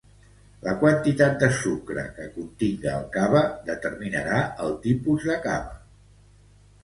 [0.67, 4.39] La quantitat de sucre que continga el cava determinarà
[4.69, 5.77] el tipus de cava.